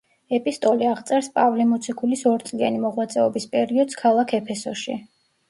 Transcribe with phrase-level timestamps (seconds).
[0.35, 4.99] ეპისტოლე აღწერს პავლე მოციქულის ორწლიანი მოღვაწეობის პერიოდს ქალაქ ეფესოში.